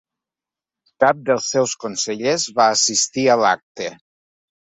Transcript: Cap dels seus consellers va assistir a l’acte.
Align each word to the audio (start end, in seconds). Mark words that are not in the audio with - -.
Cap 1.03 1.19
dels 1.27 1.49
seus 1.55 1.75
consellers 1.83 2.47
va 2.61 2.67
assistir 2.79 3.27
a 3.35 3.39
l’acte. 3.45 3.93